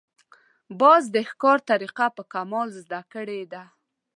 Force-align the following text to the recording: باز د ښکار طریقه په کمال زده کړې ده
باز 0.79 1.03
د 1.15 1.17
ښکار 1.29 1.59
طریقه 1.69 2.05
په 2.17 2.23
کمال 2.33 2.67
زده 2.81 3.01
کړې 3.13 3.41
ده 3.51 3.63